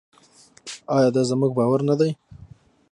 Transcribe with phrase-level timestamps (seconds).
[0.95, 2.11] آیا دا زموږ باور نه دی؟